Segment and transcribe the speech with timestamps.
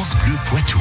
[0.00, 0.78] France Bleu Poitou.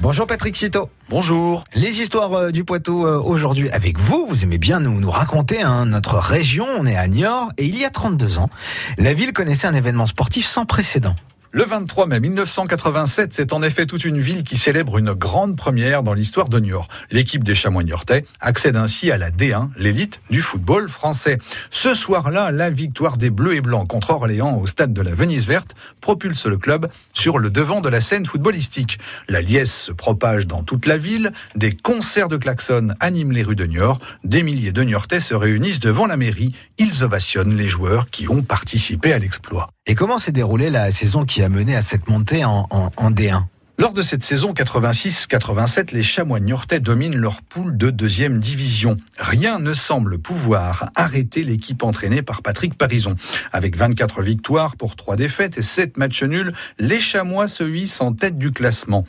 [0.00, 0.88] Bonjour Patrick Cito.
[1.10, 1.62] Bonjour.
[1.74, 4.24] Les histoires euh, du Poitou euh, aujourd'hui avec vous.
[4.26, 6.66] Vous aimez bien nous, nous raconter hein, notre région.
[6.78, 8.48] On est à Niort et il y a 32 ans,
[8.96, 11.16] la ville connaissait un événement sportif sans précédent.
[11.56, 16.02] Le 23 mai 1987, c'est en effet toute une ville qui célèbre une grande première
[16.02, 16.86] dans l'histoire de Niort.
[17.10, 21.38] L'équipe des Chamois niortais accède ainsi à la D1, l'élite du football français.
[21.70, 25.46] Ce soir-là, la victoire des Bleus et Blancs contre Orléans au stade de la Venise
[25.46, 28.98] Verte propulse le club sur le devant de la scène footballistique.
[29.30, 33.56] La liesse se propage dans toute la ville, des concerts de klaxons animent les rues
[33.56, 38.10] de Niort, des milliers de Niortais se réunissent devant la mairie, ils ovationnent les joueurs
[38.10, 39.70] qui ont participé à l'exploit.
[39.88, 43.10] Et comment s'est déroulée la saison qui a mené à cette montée en, en, en
[43.10, 43.44] D1
[43.78, 48.96] lors de cette saison 86-87, les Chamois niortais dominent leur poule de deuxième division.
[49.18, 53.16] Rien ne semble pouvoir arrêter l'équipe entraînée par Patrick Parison.
[53.52, 58.14] Avec 24 victoires pour 3 défaites et 7 matchs nuls, les Chamois se hissent en
[58.14, 59.04] tête du classement.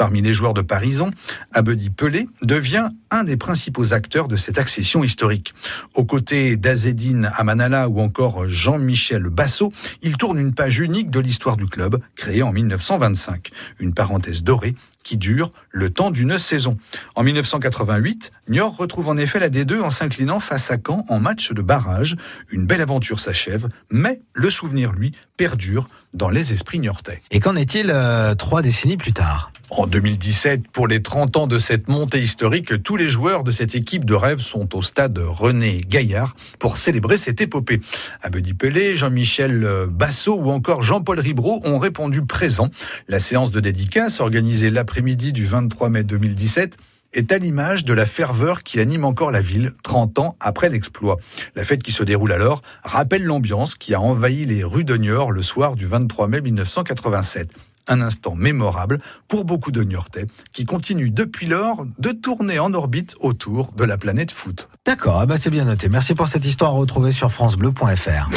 [0.00, 1.10] Parmi les joueurs de Parison,
[1.52, 5.52] Abedi Pelé devient un des principaux acteurs de cette accession historique.
[5.94, 11.58] Aux côtés d'Azedine Amanala ou encore Jean-Michel Bassot, il tourne une page unique de l'histoire
[11.58, 13.50] du club, créé en 1925.
[13.78, 16.78] Une parenthèse dorée qui dure le temps d'une saison.
[17.14, 21.52] En 1988, Niort retrouve en effet la D2 en s'inclinant face à Caen en match
[21.52, 22.16] de barrage.
[22.50, 27.22] Une belle aventure s'achève, mais le souvenir, lui, perdure dans les esprits niortais.
[27.30, 29.52] Et qu'en est-il euh, trois décennies plus tard?
[29.70, 33.76] En 2017, pour les 30 ans de cette montée historique, tous les joueurs de cette
[33.76, 37.80] équipe de rêve sont au stade René Gaillard pour célébrer cette épopée.
[38.20, 42.70] Abedi Pelé, Jean-Michel Bassot ou encore Jean-Paul Ribreau ont répondu présent.
[43.06, 46.76] La séance de dédicace organisée l'après-midi du 23 mai 2017
[47.12, 51.16] est à l'image de la ferveur qui anime encore la ville 30 ans après l'exploit.
[51.54, 55.32] La fête qui se déroule alors rappelle l'ambiance qui a envahi les rues de Niort
[55.32, 57.50] le soir du 23 mai 1987
[57.88, 63.14] un instant mémorable pour beaucoup de Niortais qui continuent depuis lors de tourner en orbite
[63.20, 64.68] autour de la planète foot.
[64.86, 65.88] D'accord, ah bah c'est bien noté.
[65.88, 68.30] Merci pour cette histoire retrouvée sur francebleu.fr.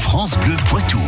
[0.00, 1.00] France Bleu Poitou.